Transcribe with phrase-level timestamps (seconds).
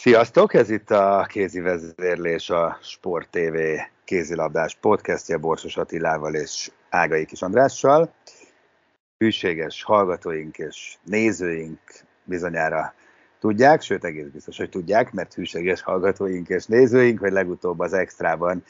[0.00, 3.56] Sziasztok, ez itt a kézi vezérlés, a Sport TV
[4.04, 8.12] kézilabdás podcastja Borsos Attilával és Ágai Kis Andrással.
[9.18, 11.78] Hűséges hallgatóink és nézőink
[12.24, 12.94] bizonyára
[13.40, 18.64] tudják, sőt egész biztos, hogy tudják, mert hűséges hallgatóink és nézőink, hogy legutóbb az Extrában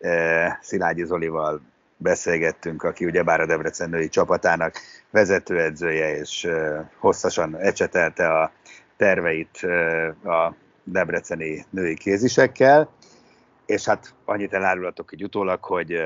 [0.00, 1.60] e, Szilágyi Zolival
[1.96, 4.74] beszélgettünk, aki ugyebár a Debrecen női csapatának
[5.10, 8.52] vezetőedzője, és e, hosszasan ecsetelte a
[8.96, 10.54] terveit e, a
[10.92, 12.90] debreceni női kézisekkel,
[13.66, 16.02] és hát annyit elárulatok így utólag, hogy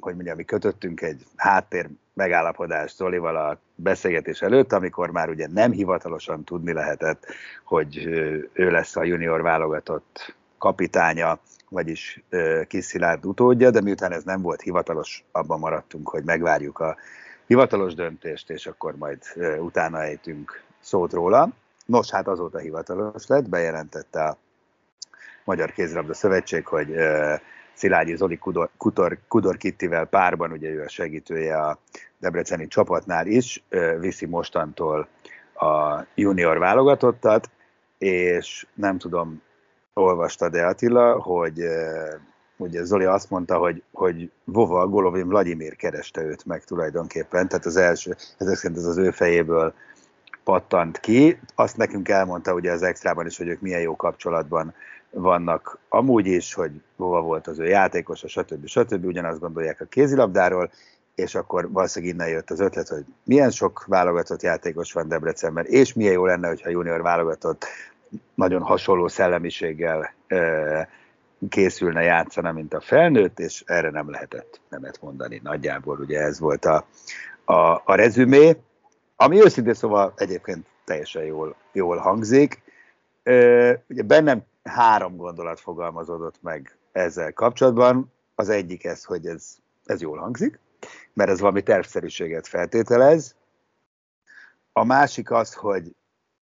[0.00, 5.72] hogy mondjam, mi kötöttünk egy háttér megállapodást Zolival a beszélgetés előtt, amikor már ugye nem
[5.72, 7.26] hivatalosan tudni lehetett,
[7.64, 8.06] hogy
[8.52, 12.22] ő lesz a junior válogatott kapitánya, vagyis
[12.66, 16.96] Kiszilárd utódja, de miután ez nem volt hivatalos, abban maradtunk, hogy megvárjuk a
[17.46, 19.18] hivatalos döntést, és akkor majd
[19.58, 21.52] utána ejtünk szót róla.
[21.86, 24.36] Nos, hát azóta hivatalos lett, bejelentette a
[25.44, 26.94] Magyar Kézilabda Szövetség, hogy
[27.74, 31.78] Szilágyi Zoli Kudor, Kudor, Kudor Kittivel párban, ugye ő a segítője a
[32.18, 33.64] debreceni csapatnál is,
[33.98, 35.08] viszi mostantól
[35.54, 37.50] a junior válogatottat,
[37.98, 39.42] és nem tudom,
[39.94, 41.64] olvastad de Attila, hogy
[42.56, 47.76] ugye Zoli azt mondta, hogy, hogy Vova Golovin Vladimir kereste őt meg tulajdonképpen, tehát az
[47.76, 49.74] első, ezek szerint ez az ő fejéből
[50.46, 51.38] pattant ki.
[51.54, 54.74] Azt nekünk elmondta ugye az extrában is, hogy ők milyen jó kapcsolatban
[55.10, 58.66] vannak amúgy is, hogy hova volt az ő játékosa, stb.
[58.66, 59.04] stb.
[59.04, 60.70] Ugyanazt gondolják a kézilabdáról,
[61.14, 65.92] és akkor valószínűleg innen jött az ötlet, hogy milyen sok válogatott játékos van Debrecenben, és
[65.92, 67.66] milyen jó lenne, hogyha junior válogatott
[68.34, 70.14] nagyon hasonló szellemiséggel
[71.48, 75.40] készülne játszana, mint a felnőtt, és erre nem lehetett nemet mondani.
[75.42, 76.86] Nagyjából ugye ez volt a,
[77.44, 78.56] a, a rezümé,
[79.16, 82.62] ami őszintén szóval egyébként teljesen jól, jól hangzik.
[83.88, 88.12] Ugye bennem három gondolat fogalmazódott meg ezzel kapcsolatban.
[88.34, 90.58] Az egyik ez, hogy ez, ez jól hangzik,
[91.12, 93.34] mert ez valami tervszerűséget feltételez.
[94.72, 95.94] A másik az, hogy,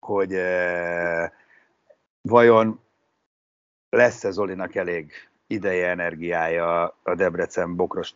[0.00, 1.32] hogy e,
[2.20, 2.80] vajon
[3.90, 5.12] lesz-e Zolinak elég
[5.46, 8.14] ideje, energiája a Debrecen bokros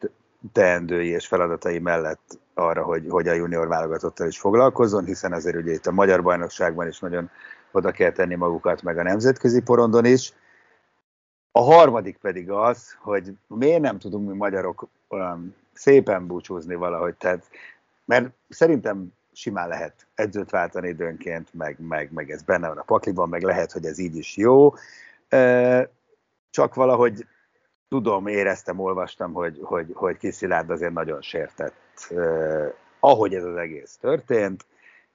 [0.53, 5.73] teendői és feladatai mellett arra, hogy, hogy a junior válogatottal is foglalkozzon, hiszen azért ugye
[5.73, 7.31] itt a magyar bajnokságban is nagyon
[7.71, 10.33] oda kell tenni magukat, meg a nemzetközi porondon is.
[11.53, 17.45] A harmadik pedig az, hogy miért nem tudunk mi magyarok olyan szépen búcsúzni valahogy, tehát,
[18.05, 23.29] mert szerintem simán lehet edzőt váltani időnként, meg, meg, meg ez benne van a pakliban,
[23.29, 24.75] meg lehet, hogy ez így is jó.
[26.51, 27.27] Csak valahogy
[27.89, 32.15] tudom, éreztem, olvastam, hogy, hogy, hogy Kiszilárd azért nagyon sértett,
[33.01, 34.67] ahogy ez az egész történt,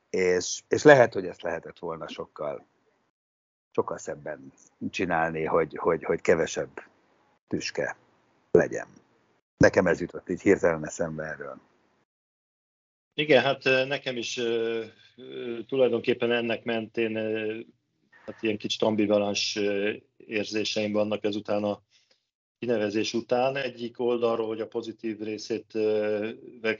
[0.09, 2.65] és, és lehet, hogy ezt lehetett volna sokkal,
[3.71, 4.51] sokkal szebben
[4.89, 6.69] csinálni, hogy, hogy, hogy kevesebb
[7.47, 7.95] tüske
[8.51, 8.87] legyen.
[9.57, 11.59] Nekem ez jutott így hirtelen eszembe erről.
[13.13, 14.85] Igen, hát nekem is uh,
[15.67, 17.59] tulajdonképpen ennek mentén uh,
[18.25, 19.59] hát ilyen kicsit ambivalens
[20.17, 21.81] érzéseim vannak ezután a
[22.61, 23.55] kinevezés után.
[23.55, 25.78] Egyik oldalról, hogy a pozitív részét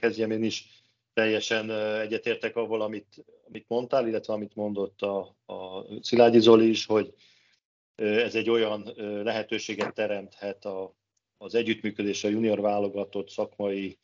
[0.00, 0.68] kezdjem én is,
[1.14, 1.70] teljesen
[2.00, 7.14] egyetértek avval, amit, amit mondtál, illetve amit mondott a, a Szilágyi Zoli is, hogy
[7.94, 8.92] ez egy olyan
[9.24, 10.94] lehetőséget teremthet a,
[11.38, 13.98] az együttműködés a junior válogatott szakmai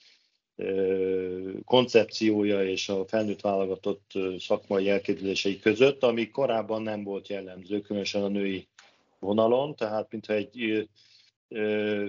[1.65, 8.29] koncepciója és a felnőtt válogatott szakmai elképzelései között, ami korábban nem volt jellemző, különösen a
[8.29, 8.69] női
[9.19, 10.89] vonalon, tehát mintha egy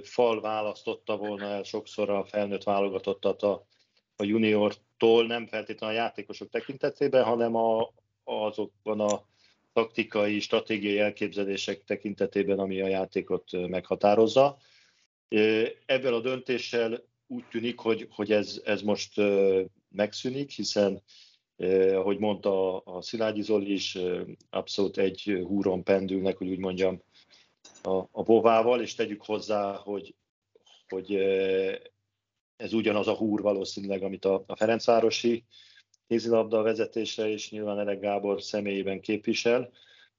[0.04, 3.66] fal választotta volna el sokszor a felnőtt válogatottat a,
[4.16, 7.94] a juniortól, nem feltétlenül a játékosok tekintetében, hanem a,
[8.24, 9.28] azokban a
[9.74, 14.58] taktikai, stratégiai elképzelések tekintetében, ami a játékot meghatározza.
[15.86, 19.22] Ebből a döntéssel úgy tűnik, hogy, hogy ez, ez most
[19.90, 21.04] megszűnik, hiszen
[21.94, 23.98] ahogy mondta a Szilágyi Zoli is,
[24.50, 27.02] abszolút egy húron pendülnek, hogy úgy mondjam,
[27.84, 30.16] a, a bovával, és tegyük hozzá, hogy,
[30.88, 31.16] hogy
[32.56, 35.46] ez ugyanaz a húr valószínűleg, amit a, a Ferencvárosi
[36.08, 39.72] kézilabda vezetése és nyilván Elek Gábor személyében képvisel,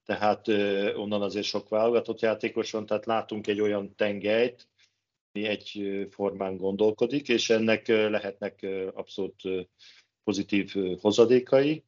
[0.05, 0.49] tehát
[0.97, 4.69] onnan azért sok válogatott játékos tehát látunk egy olyan tengelyt,
[5.33, 9.43] ami egy formán gondolkodik, és ennek lehetnek abszolút
[10.25, 11.85] pozitív hozadékai.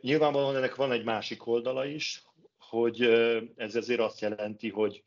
[0.00, 2.22] Nyilvánvalóan ennek van egy másik oldala is,
[2.68, 3.00] hogy
[3.56, 5.04] ez ezért azt jelenti, hogy,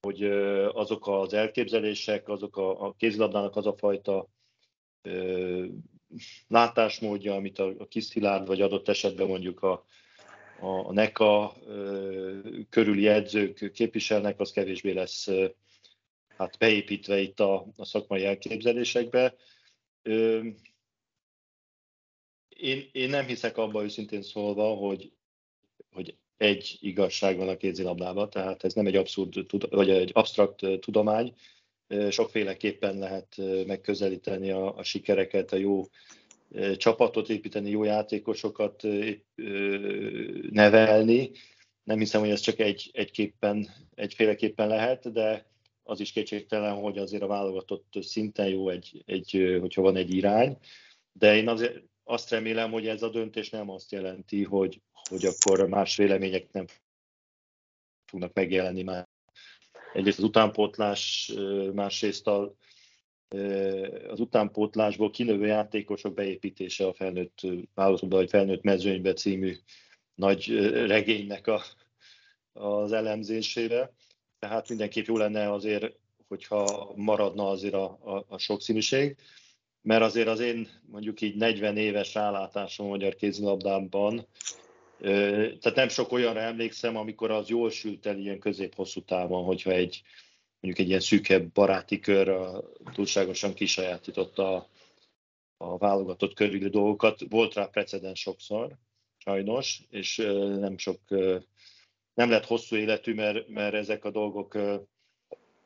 [0.00, 0.24] hogy
[0.72, 4.28] azok az elképzelések, azok a, a kézilabdának az a fajta
[6.48, 9.84] látásmódja, amit a, a Kiszilárd, vagy adott esetben mondjuk a,
[10.60, 11.56] a NECA
[12.70, 15.28] körüli edzők képviselnek, az kevésbé lesz
[16.40, 19.34] hát beépítve itt a, a szakmai elképzelésekbe.
[22.48, 25.12] Én, én nem hiszek abba őszintén szólva, hogy,
[25.92, 31.34] hogy egy igazság van a kézilabdában, tehát ez nem egy abszurd, vagy egy absztrakt tudomány,
[32.08, 35.84] sokféleképpen lehet megközelíteni a, a sikereket, a jó
[36.76, 38.82] csapatot építeni, jó játékosokat
[40.50, 41.30] nevelni.
[41.82, 45.46] Nem hiszem, hogy ez csak egy, egyképpen, egyféleképpen lehet, de
[45.82, 50.56] az is kétségtelen, hogy azért a válogatott szinten jó, egy, egy, hogyha van egy irány.
[51.12, 55.68] De én azért azt remélem, hogy ez a döntés nem azt jelenti, hogy, hogy akkor
[55.68, 56.66] más vélemények nem
[58.04, 59.08] fognak megjelenni már.
[59.92, 61.32] Egyrészt az utánpótlás,
[61.72, 62.54] másrészt a,
[64.08, 67.38] az utánpótlásból kinövő játékosok beépítése a felnőtt
[67.74, 69.56] vállalatokba, vagy felnőtt mezőnybe című
[70.14, 70.48] nagy
[70.86, 71.62] regénynek a,
[72.52, 73.92] az elemzésére.
[74.38, 75.94] Tehát mindenképp jó lenne azért,
[76.28, 79.16] hogyha maradna azért a, a, a sokszínűség
[79.82, 84.26] mert azért az én mondjuk így 40 éves rálátásom a magyar kézilabdában,
[85.00, 90.02] tehát nem sok olyanra emlékszem, amikor az jól sült el ilyen közép-hosszú távon, hogyha egy
[90.60, 92.50] mondjuk egy ilyen szűkebb baráti kör
[92.92, 94.68] túlságosan kisajátította a,
[95.56, 97.20] a válogatott körüli dolgokat.
[97.28, 98.76] Volt rá precedens sokszor,
[99.18, 100.16] sajnos, és
[100.58, 101.00] nem sok,
[102.14, 104.52] nem lett hosszú életű, mert, mert ezek a dolgok,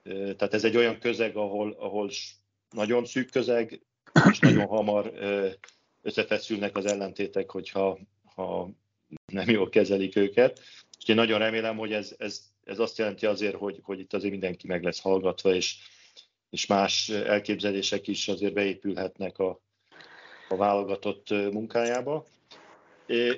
[0.03, 2.11] tehát ez egy olyan közeg, ahol, ahol
[2.71, 3.81] nagyon szűk közeg,
[4.31, 5.13] és nagyon hamar
[6.03, 7.99] összefeszülnek az ellentétek, hogyha
[8.35, 8.71] ha
[9.33, 10.61] nem jól kezelik őket.
[10.99, 14.33] És én nagyon remélem, hogy ez, ez, ez azt jelenti azért, hogy, hogy itt azért
[14.33, 15.77] mindenki meg lesz hallgatva, és,
[16.51, 19.61] és más elképzelések is azért beépülhetnek a,
[20.49, 22.27] a válogatott munkájába.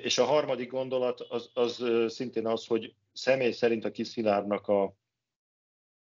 [0.01, 4.95] És a harmadik gondolat az, az szintén az, hogy személy szerint a Kiszilárnak a,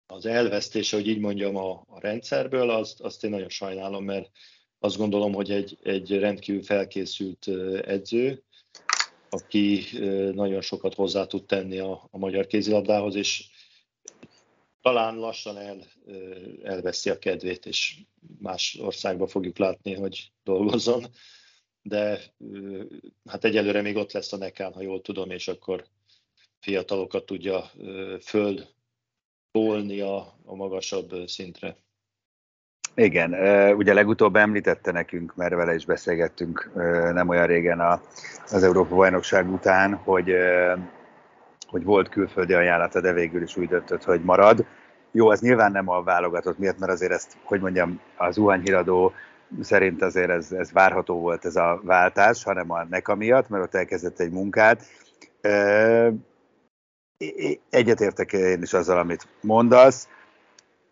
[0.05, 4.29] az elvesztése, hogy így mondjam, a, a rendszerből, azt, azt én nagyon sajnálom, mert
[4.79, 7.47] azt gondolom, hogy egy, egy rendkívül felkészült
[7.85, 8.43] edző,
[9.33, 9.83] aki
[10.33, 13.49] nagyon sokat hozzá tud tenni a, a magyar kézilabdához, és
[14.81, 15.87] talán lassan el,
[16.63, 17.97] elveszi a kedvét, és
[18.39, 21.05] más országba fogjuk látni, hogy dolgozzon.
[21.81, 22.19] De
[23.25, 25.85] hát egyelőre még ott lesz a nekán, ha jól tudom, és akkor
[26.59, 27.71] fiatalokat tudja
[28.21, 28.61] föl
[29.99, 31.82] a, a magasabb szintre.
[32.95, 33.33] Igen,
[33.75, 36.71] ugye legutóbb említette nekünk, mert vele is beszélgettünk
[37.13, 37.79] nem olyan régen
[38.51, 40.35] az Európa bajnokság után, hogy,
[41.67, 44.65] hogy volt külföldi ajánlata, de végül is úgy döntött, hogy marad.
[45.11, 49.13] Jó, ez nyilván nem a válogatott miatt, mert azért ezt, hogy mondjam, az híradó
[49.61, 53.75] szerint azért ez, ez várható volt ez a váltás, hanem a NECA miatt, mert ott
[53.75, 54.85] elkezdett egy munkát.
[57.69, 60.07] Egyetértek én is azzal, amit mondasz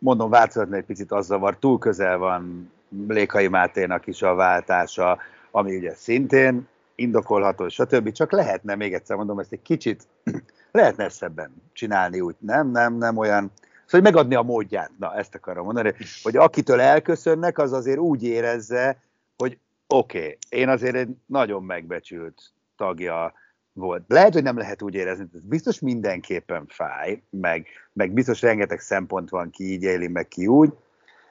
[0.01, 2.71] mondom, változatni egy picit az zavar, túl közel van
[3.07, 5.17] Lékai Máténak is a váltása,
[5.51, 8.11] ami ugye szintén indokolható, stb.
[8.11, 10.07] Csak lehetne, még egyszer mondom, ezt egy kicsit
[10.71, 13.51] lehetne szebben csinálni úgy, nem, nem, nem olyan,
[13.85, 15.93] szóval hogy megadni a módját, na ezt akarom mondani,
[16.23, 19.01] hogy akitől elköszönnek, az azért úgy érezze,
[19.37, 22.41] hogy oké, okay, én azért egy nagyon megbecsült
[22.75, 23.33] tagja
[23.73, 24.03] volt.
[24.07, 29.29] Lehet, hogy nem lehet úgy érezni, ez biztos mindenképpen fáj, meg, meg biztos rengeteg szempont
[29.29, 30.73] van, ki így éli, meg ki úgy,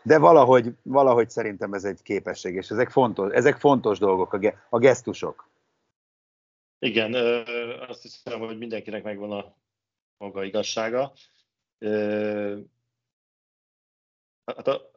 [0.02, 4.66] de valahogy, valahogy szerintem ez egy képesség, és ezek fontos, ezek fontos dolgok, a, ge,
[4.68, 5.48] a gesztusok.
[6.78, 7.14] Igen,
[7.88, 9.54] azt hiszem, hogy mindenkinek megvan a
[10.18, 11.12] maga igazsága.
[14.44, 14.90] Hát a,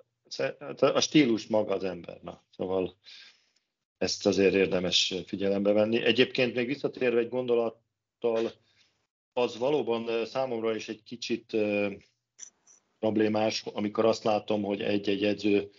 [0.60, 2.20] hát a stílus maga az ember.
[2.22, 2.42] Na.
[2.50, 2.96] Szóval
[4.04, 6.04] ezt azért érdemes figyelembe venni.
[6.04, 7.82] Egyébként még visszatérve egy gondolatra
[8.24, 8.52] csapattal,
[9.34, 11.58] az valóban számomra is egy kicsit
[13.00, 15.70] problémás, amikor azt látom, hogy egy-egy edző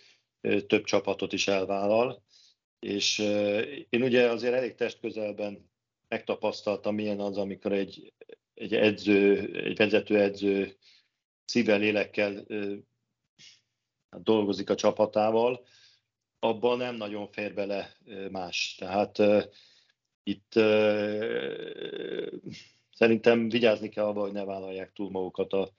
[0.67, 2.23] több csapatot is elvállal,
[2.79, 3.19] és
[3.89, 5.71] én ugye azért elég testközelben
[6.09, 8.13] megtapasztaltam, milyen az, amikor egy,
[8.55, 10.77] egy edző, egy vezető edző
[11.45, 12.47] szívvel, lélekkel
[14.11, 15.65] dolgozik a csapatával,
[16.45, 17.97] abban nem nagyon fér bele
[18.31, 18.75] más.
[18.79, 19.19] Tehát
[20.23, 20.53] itt
[22.93, 25.71] szerintem vigyázni kell abba, hogy ne vállalják túl magukat a,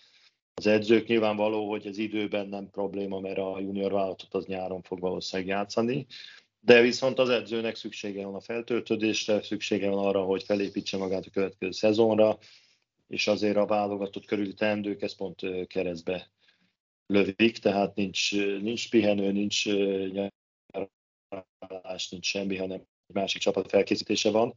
[0.54, 1.08] az edzők.
[1.08, 6.06] Nyilvánvaló, hogy az időben nem probléma, mert a junior vállalatot az nyáron fog valószínűleg játszani,
[6.60, 11.32] de viszont az edzőnek szüksége van a feltöltődésre, szüksége van arra, hogy felépítse magát a
[11.32, 12.38] következő szezonra,
[13.08, 16.30] és azért a válogatott körüli teendők ezt pont keresztbe
[17.08, 19.66] lövik, tehát nincs, nincs pihenő, nincs
[21.60, 24.54] nyaralás, nincs semmi, hanem egy másik csapat felkészítése van.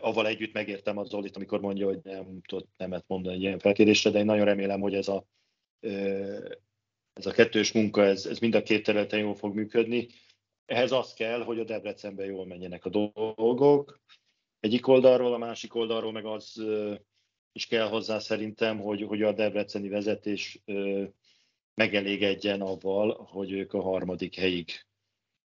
[0.00, 4.10] Avval együtt megértem az Zolit, amikor mondja, hogy nem tudott nemet mondani egy ilyen felkérésre,
[4.10, 5.26] de én nagyon remélem, hogy ez a,
[7.12, 10.08] ez a kettős munka, ez, ez mind a két területen jól fog működni.
[10.64, 14.00] Ehhez az kell, hogy a Debrecenben jól menjenek a dolgok.
[14.60, 16.62] Egyik oldalról, a másik oldalról meg az
[17.56, 20.62] is kell hozzá szerintem, hogy, hogy a debreceni vezetés
[21.74, 24.85] megelégedjen avval, hogy ők a harmadik helyig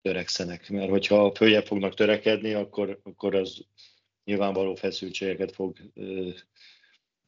[0.02, 0.70] törekszenek.
[0.70, 3.66] Mert hogyha följebb fognak törekedni, akkor, akkor az
[4.24, 5.78] nyilvánvaló feszültségeket fog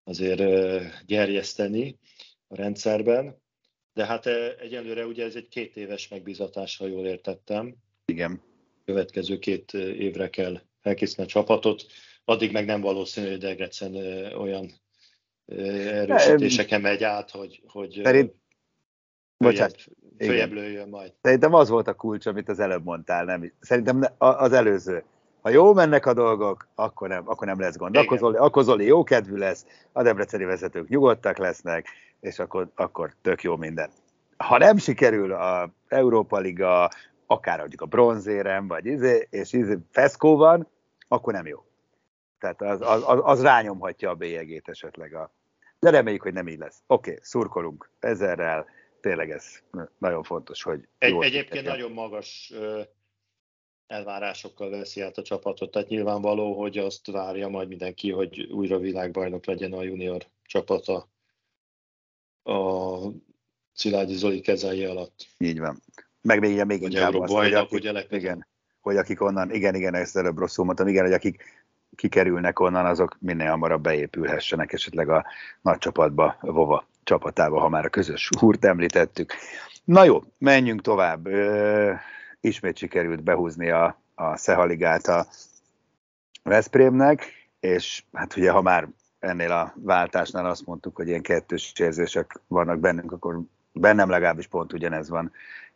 [0.04, 0.42] azért
[1.06, 2.00] gerjeszteni
[2.48, 3.40] a rendszerben.
[3.94, 4.26] De hát
[4.60, 7.76] egyelőre ugye ez egy két éves megbízatás, ha jól értettem.
[8.06, 8.42] Igen.
[8.86, 11.86] Következő két évre kell felkészíteni a csapatot.
[12.26, 13.96] Addig meg nem valószínű, hogy Degrecen
[14.34, 14.72] olyan
[15.46, 18.34] erősítéseken megy át, hogy, hogy Szerint...
[19.38, 19.76] följebb,
[20.26, 21.14] följebb lőjön majd.
[21.22, 23.26] Szerintem az volt a kulcs, amit az előbb mondtál.
[23.26, 23.52] Nem?
[23.60, 25.04] Szerintem az előző.
[25.42, 27.98] Ha jó mennek a dolgok, akkor nem, akkor nem lesz gond.
[27.98, 31.88] Akkor Zoli, akkor Zoli jó kedvű lesz, a debreceni vezetők nyugodtak lesznek,
[32.20, 33.90] és akkor, akkor tök jó minden.
[34.38, 36.90] Ha nem sikerül a Európa Liga,
[37.26, 40.68] akár mondjuk a bronzérem, vagy izé, és izé feszkó van,
[41.08, 41.66] akkor nem jó.
[42.40, 45.14] Tehát az, az, az, az rányomhatja a bélyegét esetleg.
[45.14, 45.32] A...
[45.80, 46.82] De reméljük, hogy nem így lesz.
[46.88, 48.66] Oké, okay, szurkolunk ezerrel.
[49.02, 49.46] Tényleg ez
[49.98, 50.88] nagyon fontos, hogy...
[50.98, 52.54] Egy, egyébként nagyon magas
[53.88, 59.46] elvárásokkal veszi át a csapatot, tehát nyilvánvaló, hogy azt várja majd mindenki, hogy újra világbajnok
[59.46, 61.10] legyen a junior csapata
[62.44, 62.98] a
[63.74, 65.28] Szilágyi Zoli kezei alatt.
[65.38, 65.82] Így van.
[66.22, 68.48] Meg még, még inkább azt, hogy akik, ugye igen,
[68.80, 71.44] hogy akik onnan, igen, igen, ezt előbb rosszul mondtam, igen, hogy akik
[71.96, 75.26] kikerülnek onnan, azok minél hamarabb beépülhessenek esetleg a
[75.62, 79.34] nagy csapatba, Vova csapatába, ha már a közös húrt említettük.
[79.84, 81.28] Na jó, menjünk tovább.
[81.28, 81.94] Ö,
[82.42, 85.28] ismét sikerült behúzni a, a Szehaligát a
[86.44, 88.88] Veszprémnek, és hát ugye, ha már
[89.20, 93.42] ennél a váltásnál azt mondtuk, hogy ilyen kettős érzések vannak bennünk, akkor
[93.72, 95.32] bennem legalábbis pont ugyanez van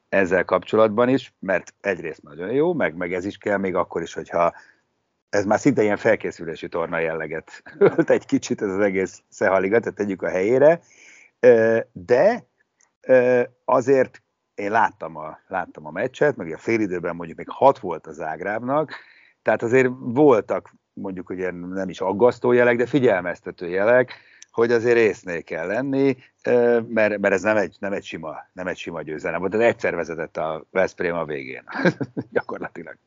[0.10, 4.14] ezzel kapcsolatban is, mert egyrészt nagyon jó, meg, meg ez is kell, még akkor is,
[4.14, 4.54] hogyha
[5.30, 9.96] ez már szinte ilyen felkészülési torna jelleget ölt egy kicsit ez az egész Szehaliga, tehát
[9.96, 10.82] tegyük a helyére,
[11.92, 12.48] de
[13.66, 14.24] azért
[14.56, 18.94] én láttam a, láttam a meccset, meg a félidőben mondjuk még hat volt az Ágrábnak,
[19.42, 24.14] tehát azért voltak mondjuk ugye nem is aggasztó jelek, de figyelmeztető jelek,
[24.52, 26.18] hogy azért észnél kell lenni,
[26.88, 29.96] mert, mert ez nem egy, nem egy, sima, nem egy sima győzelem volt, de egyszer
[29.96, 31.64] vezetett a Veszprém a végén,
[32.32, 32.98] gyakorlatilag.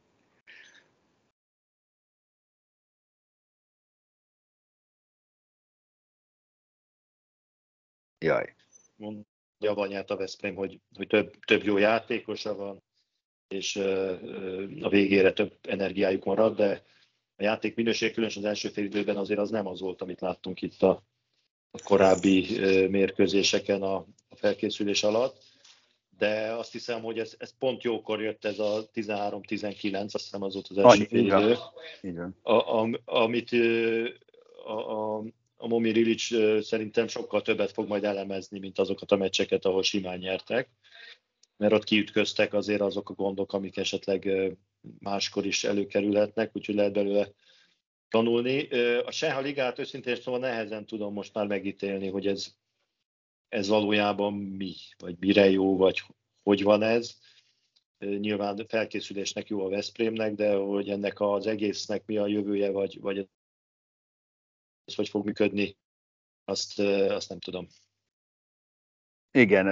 [8.18, 8.54] Jaj.
[8.96, 12.82] Mondja Vanyát a Veszprém, hogy, hogy több, több jó játékosa van,
[13.48, 13.76] és
[14.80, 16.82] a végére több energiájuk marad, de
[17.36, 20.62] a játék minőség, különösen az első fél időben azért az nem az volt, amit láttunk
[20.62, 21.02] itt a,
[21.70, 22.58] a korábbi
[22.88, 23.94] mérkőzéseken a,
[24.28, 25.42] a felkészülés alatt.
[26.18, 30.54] De azt hiszem, hogy ez, ez pont jókor jött ez a 13-19, azt hiszem az
[30.54, 31.56] volt az első fél idő,
[33.04, 33.50] amit
[34.64, 35.22] a, a,
[35.60, 36.22] a Momi Rilic
[36.64, 40.68] szerintem sokkal többet fog majd elemezni, mint azokat a meccseket, ahol simán nyertek,
[41.56, 44.30] mert ott kiütköztek azért azok a gondok, amik esetleg
[44.98, 47.32] máskor is előkerülhetnek, úgyhogy lehet belőle
[48.08, 48.68] tanulni.
[49.04, 52.54] A Seha Ligát őszintén szóval nehezen tudom most már megítélni, hogy ez,
[53.48, 56.02] ez valójában mi, vagy mire jó, vagy
[56.42, 57.18] hogy van ez.
[57.98, 63.28] Nyilván felkészülésnek jó a Veszprémnek, de hogy ennek az egésznek mi a jövője, vagy, vagy
[64.88, 65.76] ez hogy fog működni,
[66.44, 66.78] azt,
[67.08, 67.66] azt nem tudom.
[69.30, 69.66] Igen,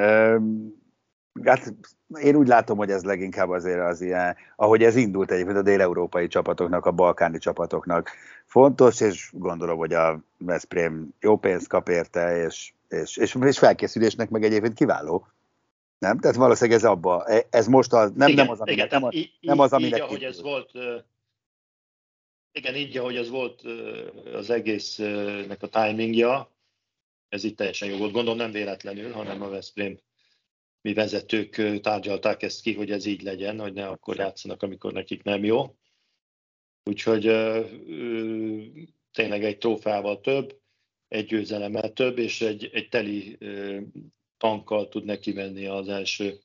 [1.45, 1.75] Hát
[2.21, 6.27] én úgy látom, hogy ez leginkább azért az ilyen, ahogy ez indult egyébként a dél-európai
[6.27, 8.11] csapatoknak, a balkáni csapatoknak
[8.47, 14.31] fontos, és gondolom, hogy a Veszprém jó pénzt kap érte, és, és, és, és felkészülésnek
[14.31, 15.27] meg egyébként kiváló.
[15.99, 16.19] Nem?
[16.19, 19.31] Tehát valószínűleg ez abba, ez most az, nem, igen, nem az, aminek, igen, nem, így,
[19.41, 20.71] nem az, aminek így, ahogy ez volt,
[22.57, 23.63] igen, így, ahogy ez volt
[24.33, 26.57] az egésznek a timingja,
[27.29, 28.13] ez itt teljesen jó volt.
[28.13, 29.99] Gondolom nem véletlenül, hanem a Veszprém
[30.81, 35.23] mi vezetők tárgyalták ezt ki, hogy ez így legyen, hogy ne akkor játszanak, amikor nekik
[35.23, 35.77] nem jó.
[36.85, 37.23] Úgyhogy
[39.13, 40.61] tényleg egy trófával több,
[41.09, 43.39] egy győzelemmel több, és egy, egy teli
[44.39, 46.41] tankkal tud neki menni az első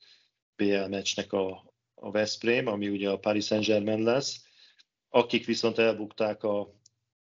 [0.56, 4.50] BL meccsnek a, a Veszprém, ami ugye a Paris Saint-Germain lesz.
[5.14, 6.74] Akik viszont elbukták a,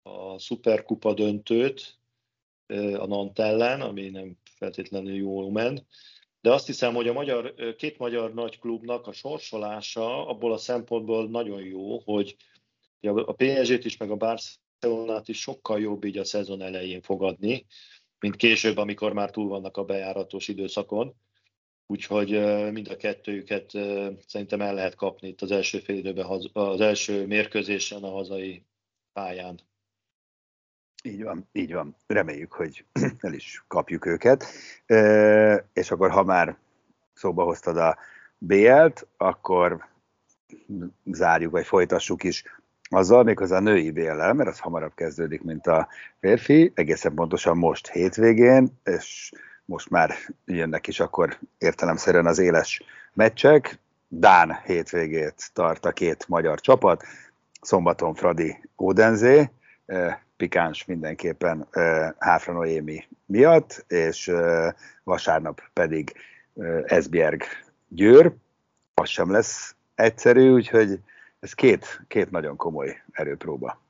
[0.02, 1.98] a Superkupa döntőt
[2.96, 5.86] a Nant ellen, ami nem feltétlenül jól ment,
[6.40, 11.28] de azt hiszem, hogy a magyar, két magyar nagy klubnak a sorsolása abból a szempontból
[11.28, 12.36] nagyon jó, hogy
[13.00, 17.66] a PSG-t is, meg a Barcelonát is sokkal jobb így a szezon elején fogadni,
[18.18, 21.14] mint később, amikor már túl vannak a bejáratos időszakon.
[21.86, 22.30] Úgyhogy
[22.72, 23.70] mind a kettőjüket
[24.26, 28.64] szerintem el lehet kapni itt az első fél időben, az első mérkőzésen a hazai
[29.12, 29.60] pályán.
[31.04, 31.96] Így van, így van.
[32.06, 32.84] Reméljük, hogy
[33.18, 34.44] el is kapjuk őket.
[35.72, 36.56] És akkor, ha már
[37.14, 37.98] szóba hoztad a
[38.38, 39.88] BL-t, akkor
[41.04, 42.44] zárjuk, vagy folytassuk is
[42.88, 45.88] azzal, méghozzá a női BL-el, mert az hamarabb kezdődik, mint a
[46.20, 49.32] férfi, egészen pontosan most hétvégén, és
[49.64, 53.78] most már jönnek is akkor értelemszerűen az éles meccsek.
[54.08, 57.04] Dán hétvégét tart a két magyar csapat,
[57.60, 59.50] szombaton Fradi Ódenzé,
[60.36, 61.68] pikáns mindenképpen
[62.18, 64.32] Háfra Noémi miatt, és
[65.02, 66.12] vasárnap pedig
[66.84, 67.42] Esbjerg
[67.88, 68.34] Győr.
[68.94, 71.00] Az sem lesz egyszerű, úgyhogy
[71.40, 73.83] ez két, két nagyon komoly erőpróba.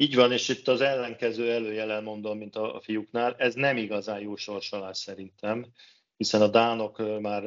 [0.00, 4.36] Így van, és itt az ellenkező előjelen mondom, mint a, fiúknál, ez nem igazán jó
[4.36, 5.66] sorsolás szerintem,
[6.16, 7.42] hiszen a dánok már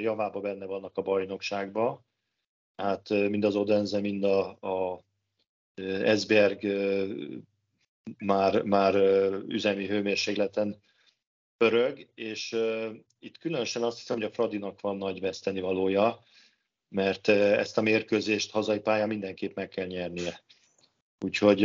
[0.00, 2.04] javába benne vannak a bajnokságba,
[2.76, 5.04] hát mind az Odense, mind a, a
[5.82, 6.66] Esberg
[8.18, 8.94] már, már
[9.48, 10.80] üzemi hőmérsékleten
[11.56, 12.56] pörög, és
[13.18, 16.18] itt különösen azt hiszem, hogy a Fradinak van nagy veszteni valója,
[16.88, 20.42] mert ezt a mérkőzést hazai pályán mindenképp meg kell nyernie.
[21.20, 21.62] Úgyhogy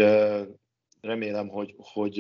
[1.02, 2.16] remélem, hogy, hogy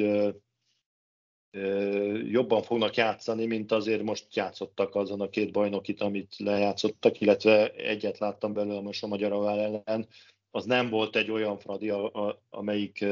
[2.31, 8.17] jobban fognak játszani, mint azért most játszottak azon a két bajnokit, amit lejátszottak, illetve egyet
[8.17, 10.07] láttam belőle most a Magyar ellen,
[10.51, 13.05] az nem volt egy olyan Fradi, a, a, amelyik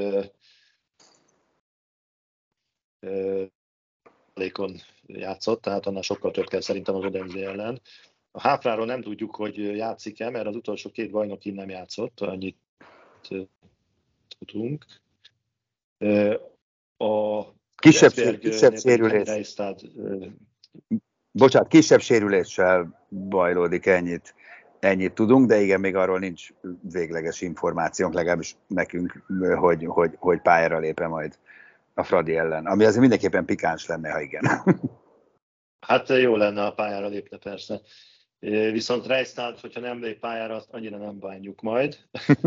[4.33, 4.75] lékon
[5.05, 7.81] játszott, tehát annál sokkal több kell szerintem az Odense ellen.
[8.31, 12.57] A Háfráról nem tudjuk, hogy játszik-e, mert az utolsó két bajnokin nem játszott, annyit
[14.39, 14.85] tudunk.
[16.97, 17.43] A
[17.75, 19.55] kisebb, kisebb sérülés.
[21.31, 24.35] Bocsánat, kisebb sérüléssel bajlódik ennyit
[24.79, 26.49] ennyit tudunk, de igen, még arról nincs
[26.81, 29.23] végleges információnk, legalábbis nekünk,
[29.57, 31.39] hogy, hogy, hogy pályára lépe majd
[31.93, 34.43] a Fradi ellen, ami azért mindenképpen pikáns lenne, ha igen.
[35.87, 37.81] Hát jó lenne, a pályára lépne persze.
[38.39, 41.97] Viszont Reisnát, hogyha nem lép pályára, azt annyira nem bánjuk majd,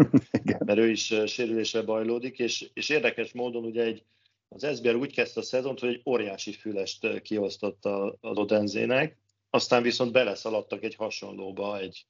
[0.67, 4.05] mert ő is sérülésre bajlódik, és, és érdekes módon ugye egy,
[4.49, 7.85] az SBR úgy kezdte a szezont, hogy egy óriási fülest kiosztott
[8.21, 9.17] az Odenzének,
[9.51, 12.07] aztán viszont beleszaladtak egy hasonlóba, egy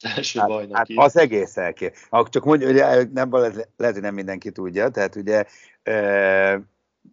[0.16, 0.96] első hát, bajnoki.
[0.96, 1.92] Hát az egész elké.
[2.10, 2.66] Csak mondja,
[2.96, 3.32] hogy nem,
[3.76, 5.44] lehet, hogy nem mindenki tudja, tehát ugye
[5.82, 6.60] e,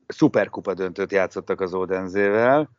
[0.07, 2.69] szuperkupa döntőt játszottak az Odenzével,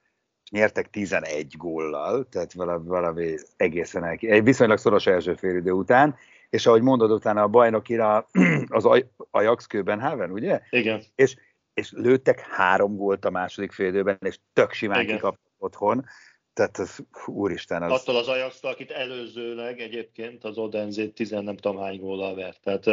[0.53, 4.31] nyertek 11 góllal, tehát valami, valami egészen elké.
[4.31, 6.17] Egy viszonylag szoros első félidő után,
[6.51, 8.29] és ahogy mondod, utána a bajnokira
[8.69, 10.61] az Ajax Köbenhaven, ugye?
[10.71, 11.03] Igen.
[11.15, 11.37] És,
[11.75, 16.05] és lőttek három gólt a második félidőben, és tök simán kikaptak otthon.
[16.53, 17.91] Tehát az, úristen, az...
[17.91, 22.61] Attól az ajax akit előzőleg egyébként az Odenzét tizen nem tudom hány góllal vert.
[22.61, 22.85] Tehát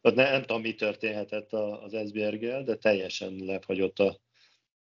[0.00, 4.20] nem, nem tudom, mi történhetett az SBR-gel, de teljesen lefagyott a,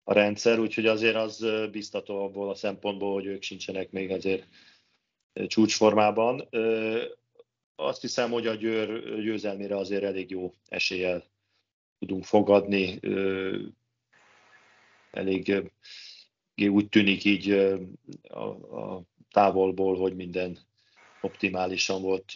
[0.09, 4.47] a rendszer, úgyhogy azért az biztató abból a szempontból, hogy ők sincsenek még azért
[5.47, 6.49] csúcsformában.
[7.75, 11.23] Azt hiszem, hogy a Győr győzelmére azért elég jó eséllyel
[11.99, 12.99] tudunk fogadni.
[15.11, 15.71] Elég
[16.55, 17.51] úgy tűnik így
[18.27, 18.43] a,
[18.79, 20.57] a távolból, hogy minden
[21.21, 22.31] optimálisan volt,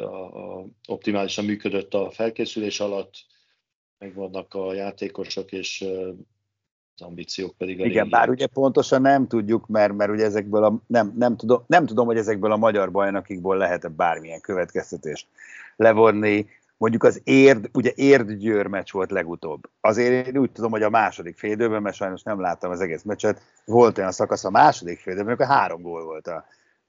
[0.00, 3.14] a, a, optimálisan működött a felkészülés alatt,
[3.98, 5.84] megvannak a játékosok, és
[6.96, 10.80] az ambíciók pedig a Igen, bár ugye pontosan nem tudjuk, mert, mert ugye ezekből a,
[10.86, 15.26] nem, nem, tudom, nem tudom, hogy ezekből a magyar bajnokikból lehet-e bármilyen következtetést
[15.76, 16.46] levonni.
[16.76, 19.70] Mondjuk az érd, ugye érd győr meccs volt legutóbb.
[19.80, 23.42] Azért én úgy tudom, hogy a második félidőben, mert sajnos nem láttam az egész meccset,
[23.64, 26.44] volt olyan szakasz a második félidőben, amikor három gól volt a,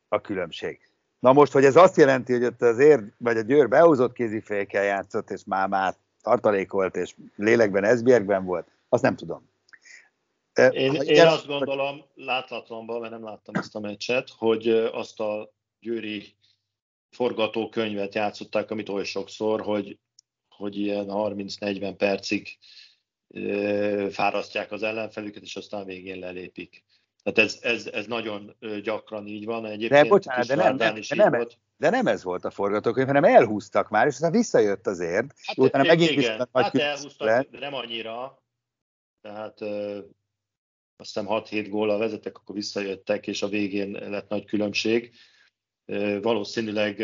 [0.07, 0.79] a különbség.
[1.19, 4.83] Na most, hogy ez azt jelenti, hogy ott az érd, vagy a győr behozott kézifékkel
[4.83, 9.47] játszott, és már, már tartalékolt, és lélekben, Esbjergben volt, azt nem tudom.
[10.57, 16.35] Én, én azt gondolom, láthatlanban, mert nem láttam ezt a meccset, hogy azt a győri
[17.09, 19.99] forgatókönyvet játszották, amit oly sokszor, hogy,
[20.49, 22.57] hogy ilyen 30-40 percig
[24.09, 26.83] fárasztják az ellenfelüket, és aztán végén lelépik.
[27.23, 29.65] Tehát ez, ez, ez nagyon gyakran így van.
[29.65, 31.57] Egyébként de bocsánat, de nem, nem, de, nem, volt.
[31.77, 35.33] de nem ez volt a forgatókönyv, hanem elhúztak már, és aztán visszajött azért.
[35.45, 37.45] Hát, utána megint igen, hát elhúztak, le.
[37.51, 38.41] de nem annyira.
[39.21, 39.59] Tehát
[40.97, 45.13] azt hiszem 6-7 góla vezetek, akkor visszajöttek, és a végén lett nagy különbség.
[46.21, 46.99] Valószínűleg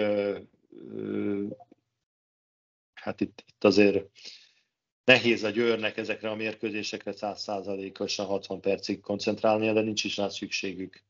[2.93, 4.09] hát itt, itt azért
[5.03, 11.03] nehéz a Győrnek ezekre a mérkőzésekre 100%-osan 60 percig koncentrálnia, de nincs is rá szükségük.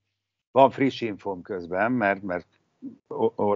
[0.52, 2.48] Van friss infom közben, mert, mert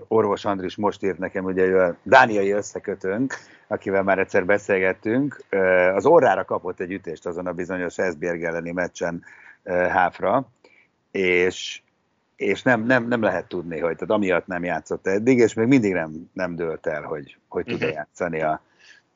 [0.07, 3.33] orvos Andris most írt nekem, ugye ő a dániai összekötőnk,
[3.67, 5.43] akivel már egyszer beszélgettünk,
[5.95, 9.23] az orrára kapott egy ütést azon a bizonyos Esbjerg elleni meccsen
[9.65, 10.49] háfra,
[11.11, 11.81] és,
[12.35, 15.93] és nem, nem, nem lehet tudni, hogy tehát amiatt nem játszott eddig, és még mindig
[15.93, 17.91] nem, nem dőlt el, hogy, hogy tud uh-huh.
[17.91, 18.61] játszani a,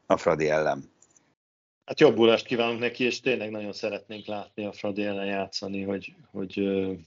[0.06, 0.90] a Fradi ellen.
[1.86, 6.60] Hát jobbulást kívánunk neki, és tényleg nagyon szeretnénk látni a Fradi ellen játszani, hogy, hogy
[6.60, 6.98] uh,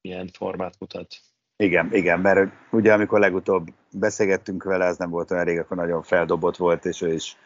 [0.00, 1.16] milyen formát mutat.
[1.56, 6.02] Igen, igen, mert ugye amikor legutóbb beszélgettünk vele, ez nem volt olyan rég, akkor nagyon
[6.02, 7.36] feldobott volt, és ő is,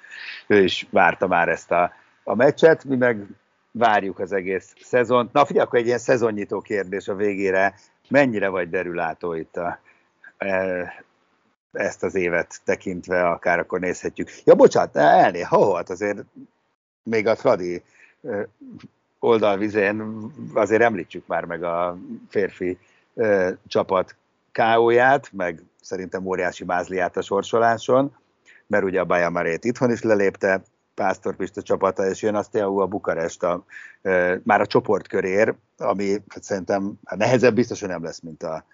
[0.47, 1.93] ő is várta már ezt a,
[2.25, 3.27] a meccset, mi meg
[3.71, 5.33] várjuk az egész szezont.
[5.33, 7.75] Na figyelj, akkor egy ilyen szezonnyitó kérdés a végére.
[8.09, 9.79] Mennyire vagy derülátó itt a,
[10.39, 11.05] e,
[11.73, 14.31] ezt az évet tekintve, akár akkor nézhetjük.
[14.45, 16.19] Ja, bocsánat, elné, ha hát azért
[17.03, 17.83] még a Fradi
[18.23, 18.49] e,
[19.19, 22.79] oldalvizén azért említsük már meg a férfi
[23.67, 24.17] csapat
[24.53, 28.17] káóját, meg szerintem óriási mázliát a sorsoláson,
[28.67, 30.63] mert ugye a Bajamarét itthon is lelépte,
[30.95, 33.65] Pásztor Pista csapata, és jön azt a Bukarest a,
[34.03, 38.65] e, már a csoportkörér, ami hát szerintem hát nehezebb biztos, hogy nem lesz, mint a,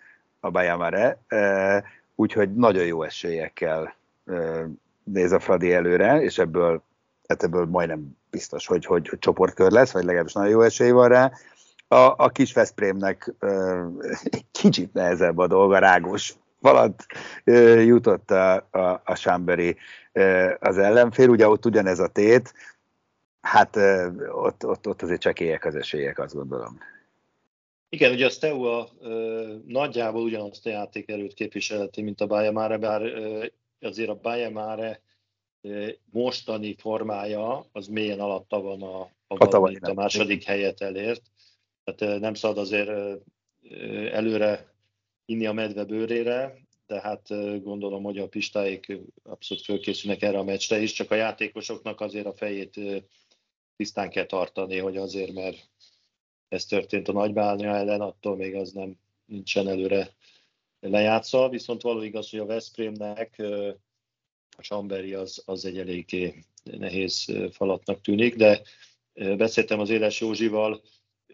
[0.40, 3.94] a Bajamare, e, úgyhogy nagyon jó esélyekkel
[5.04, 6.82] néz a Fradi előre, és ebből,
[7.28, 11.08] hát ebből majdnem biztos, hogy, hogy, hogy csoportkör lesz, vagy legalábbis nagyon jó esély van
[11.08, 11.32] rá,
[11.94, 13.34] a, a kis Veszprémnek
[14.24, 17.06] egy kicsit nehezebb a dolga, rágós falat
[17.84, 19.76] jutott a, a, a Sámberi
[20.58, 22.54] az ellenfél, ugye ott ugyanez a tét,
[23.40, 23.76] hát
[24.32, 26.78] ott, ott, ott azért csekélyek az esélyek, azt gondolom.
[27.88, 28.88] Igen, ugye a Steaua
[29.66, 33.02] nagyjából ugyanazt a játékerőt képviseleti, mint a Bajamare, bár
[33.80, 35.00] azért a Bajamare
[36.10, 41.22] mostani formája az mélyen alatta van a, a, a, a második helyet elért.
[41.84, 42.90] Tehát nem szabad azért
[44.12, 44.74] előre
[45.24, 47.28] inni a medve bőrére, de hát
[47.62, 52.34] gondolom, hogy a pistáik abszolút fölkészülnek erre a meccsre is, csak a játékosoknak azért a
[52.34, 52.80] fejét
[53.76, 55.68] tisztán kell tartani, hogy azért, mert
[56.48, 60.14] ez történt a nagybánya ellen, attól még az nem nincsen előre
[60.80, 63.42] lejátszva, viszont való igaz, hogy a Veszprémnek
[64.56, 68.62] a Chamberi az, az egy eléggé nehéz falatnak tűnik, de
[69.14, 70.82] beszéltem az Éles Józsival,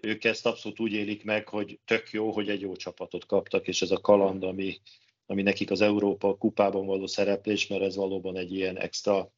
[0.00, 3.82] ők ezt abszolút úgy élik meg, hogy tök jó, hogy egy jó csapatot kaptak, és
[3.82, 4.80] ez a kaland, ami,
[5.26, 9.32] ami nekik az Európa kupában való szereplés, mert ez valóban egy ilyen extra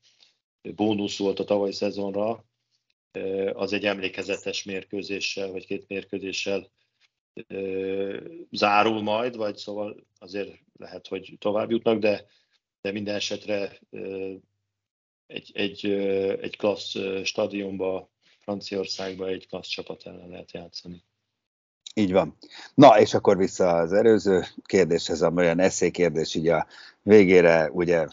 [0.63, 2.45] bónusz volt a tavalyi szezonra,
[3.53, 6.71] az egy emlékezetes mérkőzéssel, vagy két mérkőzéssel
[8.51, 12.27] zárul majd, vagy szóval azért lehet, hogy tovább jutnak, de,
[12.81, 13.81] de minden esetre
[15.27, 15.87] egy, egy,
[16.41, 18.12] egy klassz stadionba
[18.43, 21.05] Franciaországban egy klassz csapat ellen lehet játszani.
[21.95, 22.37] Így van.
[22.75, 26.67] Na, és akkor vissza az előző kérdéshez, olyan eszély kérdés így a
[27.03, 28.07] végére, ugye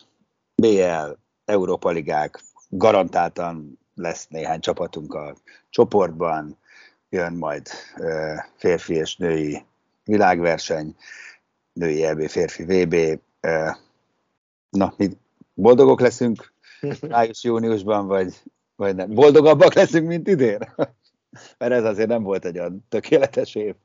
[0.55, 1.11] BL,
[1.45, 2.39] Európa Ligák,
[2.69, 5.35] garantáltan lesz néhány csapatunk a
[5.69, 6.57] csoportban,
[7.09, 7.67] jön majd
[8.55, 9.65] férfi és női
[10.03, 10.95] világverseny,
[11.73, 13.19] női EB, férfi VB.
[14.69, 15.09] Na, mi
[15.53, 16.53] boldogok leszünk
[17.07, 18.41] május-júniusban, vagy
[18.79, 19.13] vagy nem?
[19.13, 20.59] Boldogabbak leszünk, mint idén?
[21.57, 23.75] Mert ez azért nem volt egy olyan tökéletes év.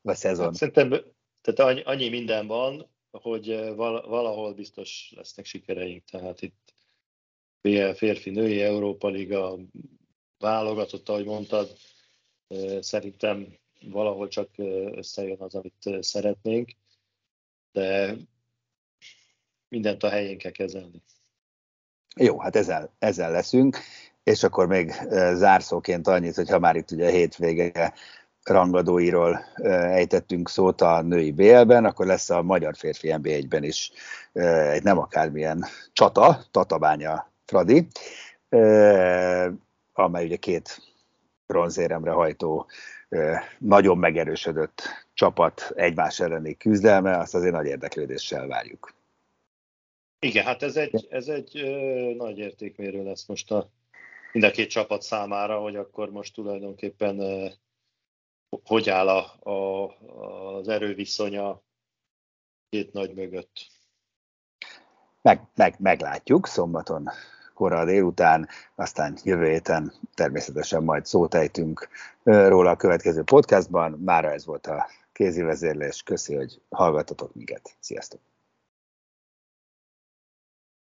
[0.00, 0.44] Vagy szezon.
[0.44, 1.04] Hát szerintem
[1.40, 6.04] tehát annyi, minden van, hogy eh, valahol biztos lesznek sikereink.
[6.04, 6.74] Tehát itt
[7.60, 9.58] BL férfi női Európa Liga,
[10.38, 11.76] válogatott, ahogy mondtad,
[12.80, 14.48] szerintem valahol csak
[14.94, 16.72] összejön az, amit szeretnénk,
[17.72, 18.16] de
[19.68, 21.02] mindent a helyén kell kezelni.
[22.20, 23.78] Jó, hát ezzel, ezzel leszünk,
[24.22, 24.92] és akkor még
[25.32, 27.92] zárszóként annyit, hogy ha már itt ugye hétvége
[28.42, 33.92] rangadóiról ejtettünk szót a női BL-ben, akkor lesz a magyar férfi NB1-ben is
[34.72, 37.86] egy nem akármilyen csata, Tatabánya Fradi,
[39.92, 40.82] amely ugye két
[41.46, 42.66] bronzéremre hajtó
[43.58, 44.82] nagyon megerősödött
[45.14, 48.94] csapat egymás elleni küzdelme, azt azért nagy érdeklődéssel várjuk.
[50.18, 53.70] Igen, hát ez egy, ez egy ö, nagy értékmérő lesz most a
[54.32, 57.46] mind a két csapat számára, hogy akkor most tulajdonképpen ö,
[58.64, 59.88] hogy áll a, a,
[60.56, 61.62] az erőviszonya
[62.68, 63.66] két nagy mögött.
[65.22, 67.08] Meg, meg, meglátjuk szombaton
[67.54, 71.88] kora délután, aztán jövő héten természetesen majd szót ejtünk
[72.22, 73.92] róla a következő podcastban.
[73.92, 76.02] Mára ez volt a kézi vezérlés.
[76.02, 77.76] Köszi, hogy hallgattatok minket.
[77.80, 78.20] Sziasztok!